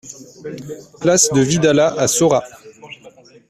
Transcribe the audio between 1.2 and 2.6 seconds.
de Vidalat à Saurat